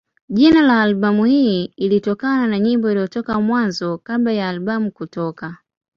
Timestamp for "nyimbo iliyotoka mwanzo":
2.59-3.97